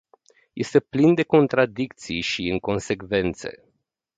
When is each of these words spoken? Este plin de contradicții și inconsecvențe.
Este 0.55 0.79
plin 0.79 1.13
de 1.13 1.23
contradicții 1.23 2.21
și 2.21 2.43
inconsecvențe. 2.45 3.63